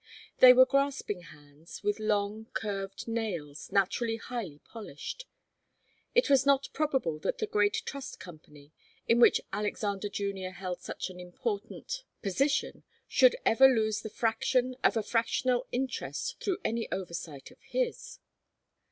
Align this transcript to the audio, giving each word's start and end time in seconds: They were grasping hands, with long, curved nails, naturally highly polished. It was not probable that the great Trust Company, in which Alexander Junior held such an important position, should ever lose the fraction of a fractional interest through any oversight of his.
They 0.39 0.51
were 0.51 0.65
grasping 0.65 1.21
hands, 1.21 1.83
with 1.83 1.99
long, 1.99 2.47
curved 2.53 3.07
nails, 3.07 3.71
naturally 3.71 4.17
highly 4.17 4.57
polished. 4.65 5.27
It 6.15 6.27
was 6.27 6.43
not 6.43 6.69
probable 6.73 7.19
that 7.19 7.37
the 7.37 7.45
great 7.45 7.83
Trust 7.85 8.19
Company, 8.19 8.71
in 9.07 9.19
which 9.19 9.41
Alexander 9.53 10.09
Junior 10.09 10.53
held 10.53 10.81
such 10.81 11.11
an 11.11 11.19
important 11.19 12.03
position, 12.23 12.81
should 13.07 13.35
ever 13.45 13.67
lose 13.67 14.01
the 14.01 14.09
fraction 14.09 14.75
of 14.83 14.97
a 14.97 15.03
fractional 15.03 15.67
interest 15.71 16.39
through 16.39 16.57
any 16.65 16.91
oversight 16.91 17.51
of 17.51 17.61
his. 17.61 18.17